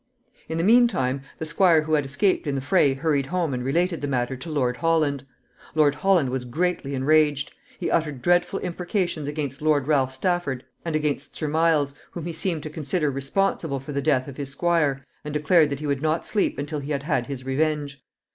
In 0.49 0.57
the 0.57 0.63
mean 0.63 0.87
time, 0.87 1.21
the 1.37 1.45
squire 1.45 1.83
who 1.83 1.93
had 1.93 2.05
escaped 2.05 2.47
in 2.47 2.55
the 2.55 2.59
fray 2.59 2.95
hurried 2.95 3.27
home 3.27 3.53
and 3.53 3.63
related 3.63 4.01
the 4.01 4.07
matter 4.07 4.35
to 4.35 4.49
Lord 4.49 4.77
Holland. 4.77 5.27
Lord 5.75 5.93
Holland 5.93 6.31
was 6.31 6.43
greatly 6.43 6.95
enraged. 6.95 7.53
He 7.79 7.91
uttered 7.91 8.23
dreadful 8.23 8.57
imprecations 8.61 9.27
against 9.27 9.61
Lord 9.61 9.85
Ralph 9.85 10.11
Stafford 10.11 10.65
and 10.83 10.95
against 10.95 11.35
Sir 11.35 11.47
Miles, 11.47 11.93
whom 12.13 12.25
he 12.25 12.33
seemed 12.33 12.63
to 12.63 12.69
consider 12.71 13.11
responsible 13.11 13.79
for 13.79 13.91
the 13.91 14.01
death 14.01 14.27
of 14.27 14.37
his 14.37 14.49
squire, 14.49 15.05
and 15.23 15.35
declared 15.35 15.69
that 15.69 15.81
he 15.81 15.85
would 15.85 16.01
not 16.01 16.25
sleep 16.25 16.57
until 16.57 16.79
he 16.79 16.93
had 16.93 17.03
had 17.03 17.27
his 17.27 17.45
revenge. 17.45 18.01